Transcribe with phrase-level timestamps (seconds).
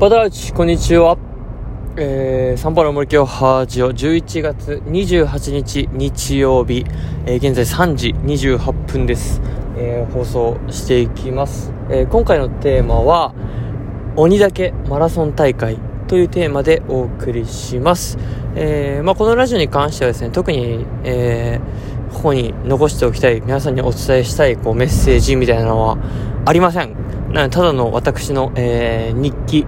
[0.00, 1.18] バダウチ、こんにちは。
[1.98, 6.86] えー、サンパウロ森京ハージオ11月28日日曜日、
[7.26, 9.42] えー、現在3時28分です。
[9.76, 11.70] えー、放送していきます。
[11.90, 13.34] えー、今回のテーマは、
[14.16, 15.76] 鬼岳マラソン大会
[16.08, 18.16] というテーマでお送りします。
[18.54, 25.98] えー、まあ、このラジオに関してはですね、特に、えー、ここに残しておきたい、皆さんにお伝えしたいこうメッセージみたいなのは
[26.46, 26.96] ありません。
[27.34, 29.66] ただの私の、え、日記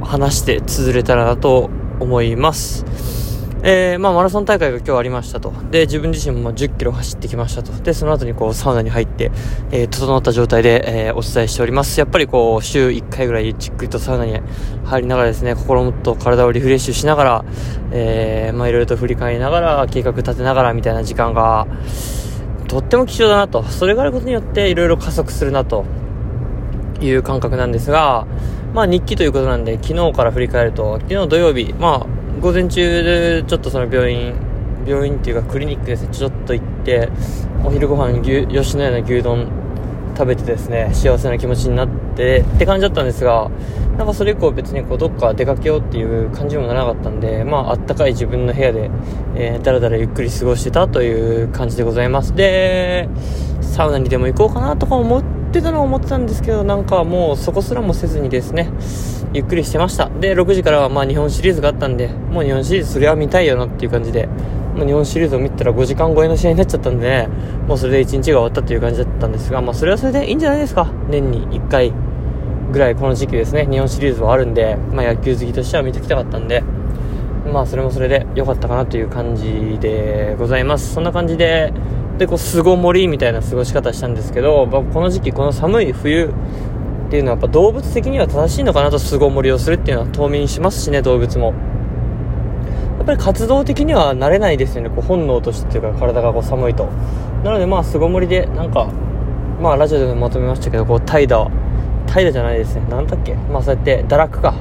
[0.00, 2.84] 話して綴れたらなと思います。
[3.62, 5.52] えー、まあ、マラソン大会が今日ありましたと。
[5.70, 7.72] で、自分自身も10キロ走ってきましたと。
[7.72, 9.30] で、その後にこう、サウナに入って、
[9.70, 12.00] えー、整った状態で、えー、お伝えしております。
[12.00, 14.40] やっぱりこう、週1回ぐらいじっくりとサウナに
[14.86, 17.44] 入りながらですね、心もっと体をリフレッシュしながら、
[17.92, 21.66] えー、まあ、いろいろと振り返りながら、計画立てながらみたいな時間が、
[22.66, 23.62] とっても貴重だなと。
[23.64, 25.84] それがあることによって、いろいろ加速するなと
[27.00, 28.26] いう感覚なんですが、
[28.74, 32.06] まあ日記ということなんで、昨日から振り返ると、昨日土曜日、まあ、
[32.40, 34.34] 午前中でちょっとその病院、
[34.86, 37.08] 病院っていうかクリニックですね、ちょっと行って、
[37.64, 39.48] お昼ご飯牛、吉野家の牛丼
[40.16, 43.50] 食べてですね、幸せな気持ちになってって感じだったんですが、
[43.96, 48.90] なんかそれ以降別にこうどっか出かけようっていう感じもならなかったんで、まああったかい自分の部屋で、
[49.34, 52.34] えー、だらだらゆっくり過ごしてたという感じでございます。
[52.34, 53.08] で、
[53.60, 58.70] サウナにでも行こうかなとか思っ、ってたのは思ってたんですけど、なんかもうそこすらもせずにですね、
[59.32, 60.08] ゆっくりしてました。
[60.08, 64.28] で、6時からはまあ日本シリーズがあったんで、もう日本シリーズそれは見たいよなっていう感じで、
[64.76, 67.28] もう日本シリーズを見たら5時間超えの試合になっちゃったんでね、
[67.66, 70.88] もうそれで1日が終わったという感じだったんですが、まあそれはそれでいいんじゃないですか。
[71.08, 71.92] 年に1回
[72.70, 76.62] ぐらいこの時期ですね、日本シリーズはあるんで、まあ野球好きとしては見てきたかったんで、
[77.52, 80.94] まあそれもそれで良かったかなという感じでございます。
[80.94, 81.72] そんな感じで、
[82.20, 91.54] でこう巣ごもりみたいな過ごし方したんですけど、まあ、この時期この寒い冬っていうのはやっぱ動物的には正しいのかなと巣ごもりをするっていうのは冬眠しますしね動物も。
[92.98, 94.90] やっぱり活動的には慣れないですよね。
[94.90, 96.90] こう本能としてっていうか体がこう寒いと。
[97.42, 98.92] なのでまあ巣ごもりでなんか
[99.58, 101.50] まあラジオでもまとめましたけどこう怠惰。
[102.06, 102.82] 怠惰じゃないですね。
[102.90, 103.34] 何だっけ。
[103.34, 104.54] まあそうやって堕落か。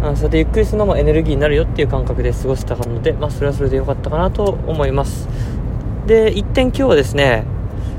[0.00, 5.28] あそうやってゆっくりするのもエネルギーになるよっていう感覚で過ごせたので、まあ、それはそれで良かったかなと思います。
[6.08, 7.44] で、一点今日はですね、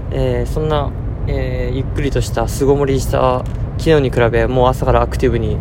[0.09, 0.91] えー、そんな、
[1.27, 3.45] えー、ゆっくりとした巣ごもりした
[3.77, 5.57] 昨日に比べ、もう朝からアクティブに、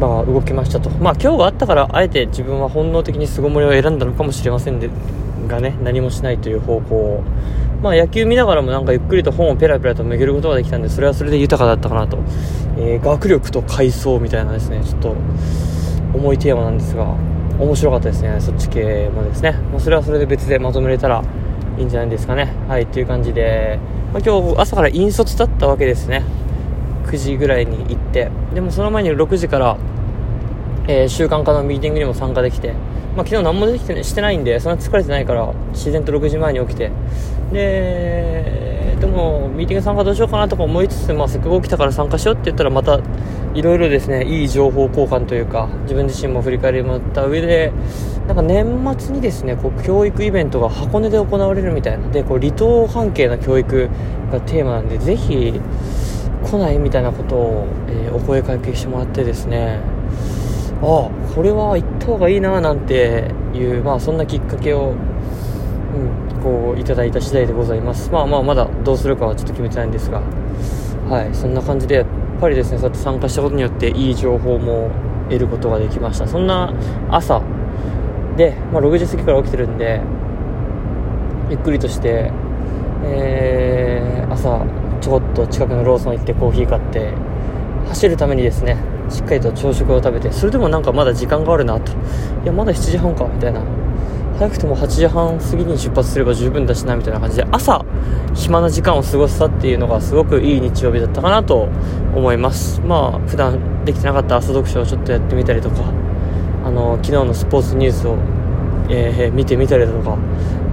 [0.00, 0.88] まあ、動きましたと。
[0.88, 4.88] まあ、今日があったから、あえて自分は本能的に巣ごもりを選んだのかもしれませんで、
[5.46, 7.22] がね、何もしないという方向を。
[7.82, 12.16] まあ、野球見ながらもなんかゆっくりと本をペラペラとめげることができたんで、それはそれで豊かだったかなと。
[12.78, 15.16] えー、学力と階層みたいなですね、ちょっと、
[16.14, 17.14] 重いテーマなんですが、
[17.58, 19.52] 面白かったですね、そっち系もですね。
[19.70, 21.22] まあ、それはそれで別でまとめれたら
[21.78, 22.52] いいんじゃないですかね。
[22.68, 23.78] はい、という感じで、
[24.12, 26.22] まあ、今日朝から引率だったわけですね。
[27.06, 28.30] 9時ぐらいに行って。
[28.54, 29.76] でもその前に6時から、
[30.86, 32.72] えー、習慣化のミーティングにも参加できて、
[33.16, 36.90] まあ、昨日何もできて、ね、してないんで、そんな疲れてないから、自然と6時前に起きて。
[37.52, 38.71] で、
[39.02, 43.00] でも、ミーティング参加どうしようかなとか思いつつ、まあ、せっかく起きたから参加しようって言ったら、また、
[43.52, 47.72] いろいろですね、いい情報交換というか、自分自身も振り返りもらった上で、
[48.28, 53.88] なんか年末にですね、こう教育イベントが箱根で行われるみたいなで、こう離島関係の教育
[54.30, 55.60] がテーマなんで、ぜひ
[56.44, 59.80] 来ないみたいなことを、えー、お声かけしてもらってですね、
[60.80, 64.94] ああ、これは行った方がいいななんていう、まあそんなきっかけを、
[66.44, 68.10] うん、こういただいた次第でございます。
[68.10, 70.20] まあまあまだどうするかはちょっと決めてないんですが、
[71.08, 72.06] はい、そんな感じで、やっ
[72.40, 74.90] ぱりですね、そうやって参加したことによっていい情報も
[75.28, 76.26] 得ることができました。
[76.26, 76.72] そんな
[77.10, 77.42] 朝、
[78.36, 80.00] で、まあ、6時過ぎから起きてるんで
[81.50, 82.32] ゆっくりとして、
[83.04, 84.64] えー、朝
[85.00, 87.12] ちょこっと近くのローソン行ってコーヒー買って
[87.88, 88.76] 走るためにですね
[89.10, 93.62] しっかりと朝食を食べてそれでもなんかまだ時間があるなといやまだ7時半かみたいな
[94.38, 97.84] 早くても8時半過ぎに出発すれば十分だしなみたいな感じで朝
[98.34, 101.68] 暇な時間を過ごせたっていうのがすごくいい日曜日だったかなと
[102.14, 102.80] 思います。
[102.80, 105.76] まあ普段できてなかった朝読書をちょっとやってみたりとか
[106.64, 108.16] あの昨日のスポーツニュースを、
[108.88, 110.16] えー、見てみたりだとか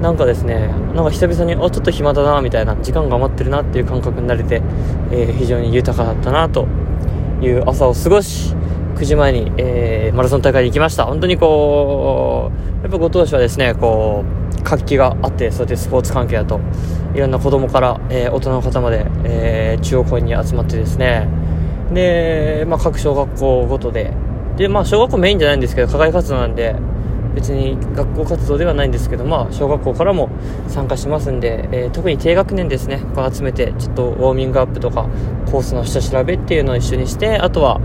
[0.02, 4.62] なんかですねなんか久々にあちょっと暇だなみたいな時間が余ってるなっていう感覚になれて、
[5.12, 6.68] えー、非常に豊かだったなと
[7.42, 8.56] いう朝を過ごし
[9.00, 11.06] 9時前に、えー、マラソン大会に行きました。
[11.06, 14.26] 本当にこうやっぱご当主はですねこ
[14.60, 16.60] う活気があってそうやってスポーツ関係だと
[17.16, 21.28] いろんな子供から、えー、大人の方まで、えー、中央公園に集まってですね。
[21.94, 24.14] で、まあ、各小学校ごとで。
[24.58, 26.76] で、まあ、小学校メインじゃないんですけど、課外活動なんで、
[27.34, 30.30] 別に学校活動ではないんですけど、まあ、小学校からも
[30.68, 35.08] 参加しますんで、えー、特に低学年ですね、こう集めて、ちょっとウォーミングアップとか、
[35.52, 37.80] コースの下調べっていうのを一緒にして、あとは、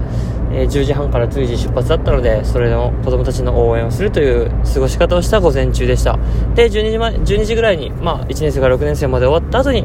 [0.55, 6.19] えー、10時半から随時出発だったので、それの子供たちの応援をするという過ごし方をした午前中でした。
[6.55, 9.85] で、12時前、12時ぐらいに、まあ、1年生から6年生まで終わった後に、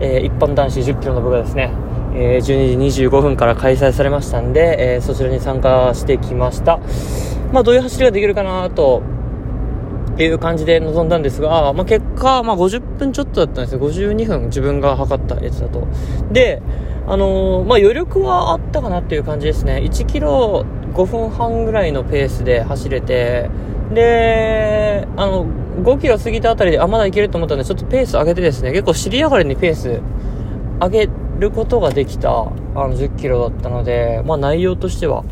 [0.00, 1.70] えー、一般男子10キロの部がですね、
[2.14, 6.78] えー、12時25分から開催されましたんで、え、そちらに参加してきました。
[7.52, 9.02] まあ、どういう走りができるかなと、
[10.14, 13.80] っていう感じで臨んだんですが、まあ、結果、まあ、50分ちょっとだったんですよ。
[13.80, 15.88] 52分自分が測ったやつだと。
[16.30, 16.62] で、
[17.08, 19.82] あのー、まあ、余力はあったかなっていう感じですね。
[19.84, 20.64] 1キロ
[20.94, 23.50] 5分半ぐらいのペースで走れて、
[23.92, 25.46] で、あの、
[25.82, 30.00] 5キロ過ぎたあたりで、あ、まだいけると思ったんで、ちょっとペース上げてですね、結構尻上がりにペース
[30.80, 31.08] 上げ
[31.40, 32.44] ることができた、あ
[32.74, 35.24] の、10キロだったので、まあ、内容としては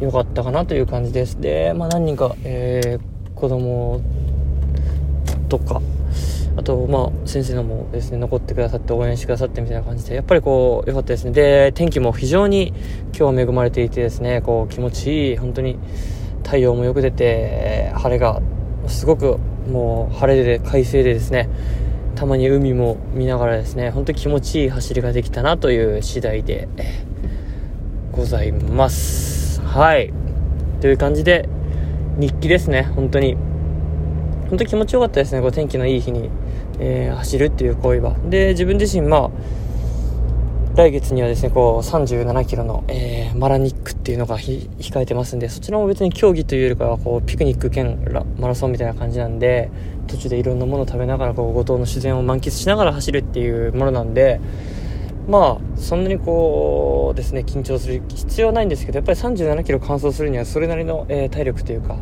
[0.00, 1.40] 良かったかなという感じです。
[1.40, 4.00] で、まあ、何人か、えー、子供
[5.48, 5.80] とか、
[6.56, 11.32] あと、まあ、先生のもですね、残ってくださって応援してくださってみたいな感じで、やっぱりこう、良かったですね。
[11.32, 12.68] で、天気も非常に
[13.16, 15.78] 今日は恵まれていてですね、こう、気持ちいい、本当に
[16.44, 18.40] 太陽もよく出て、晴れが、
[18.86, 19.38] すごく
[19.70, 21.48] もう晴れで快晴でですね、
[22.14, 26.68] たまに海も見ながらですね、本当に気持ちいい走りができたなという次第で
[28.12, 29.60] ございます。
[29.60, 30.12] はい。
[30.80, 31.48] という感じで、
[32.16, 33.36] 日記ですね、本当に。
[34.48, 36.30] 本当に気持ちよかったですね、こう天気のいい日に、
[36.78, 38.16] えー、走るっていう行為は。
[38.28, 39.30] で、自分自身、まあ、
[40.76, 47.98] 来月にはですね、こう、37キロの、えー、マラニックっていうのが控えてますんで、そちらも別に競技というよりかは、こう、ピクニック兼
[48.38, 49.70] マラソンみたいな感じなんで、
[50.06, 54.40] 途中でいろんなものを食べながら、こう、五島の自然を満喫しながら走るっていうものなんで、
[55.28, 61.96] まあ、そんなにこうですね、緊張する必要はないんですけど、やっぱり37キロ完走するにはそれなりの、えー、体力というか、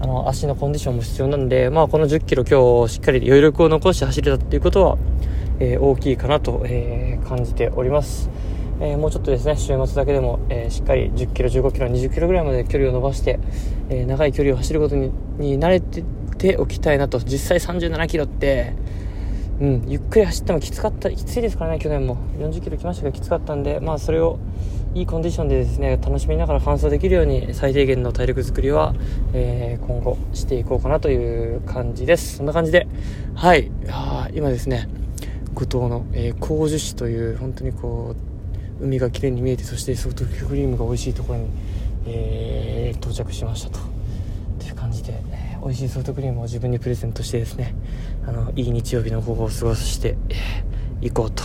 [0.00, 4.98] あの足のコンディションも必要なんで、まあ、この10キロ今日しっかり余力を残して走れたっていうことは、
[5.58, 8.30] えー、大きいかなと、えー、感じております、
[8.80, 13.38] えー、もうちょっとですね週末だけでも、えしっかり10キロ15キロ20キロぐらいまで距離を伸ばして、
[13.90, 16.02] え長い距離を走ることにに慣れて
[16.40, 17.18] ておきたいなと。
[17.18, 18.74] 実際37キロって
[19.60, 22.16] うん、ゆっくり走ってもきつかった、きついですからね、去年も。
[22.38, 24.38] 40キロ来ましたがきつかったんで、まあそれを
[24.94, 28.94] いいコンディションでですね、楽しみながら完走できるように最低限の体力作りは、
[29.34, 32.38] えー、今後していこうかなという感じです。
[32.38, 32.88] そんな感じで、
[33.34, 34.88] はい、あ今ですね、
[35.52, 38.14] 五島の、えー、高樹市という、本当にこ
[38.80, 41.50] う、海が綺麗に見えて、そしてソフトクリームが美味しいところに、
[42.06, 43.78] えー、到着しましたと。
[44.58, 45.22] という感じで、
[45.62, 47.74] 美味しいソフトクリームを自分にプレゼントしてですね
[48.26, 50.16] あのいい日曜日の午後を過ごして
[51.00, 51.42] いこうと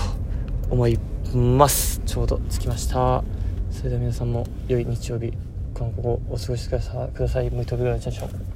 [0.70, 1.00] 思い
[1.34, 3.24] ますちょうど着きました
[3.72, 5.34] それでは皆さんも良い日曜日
[5.76, 7.52] この午後お過ごしくださいください。
[7.52, 8.00] Muito obrigado.
[8.00, 8.55] Tchau, tchau.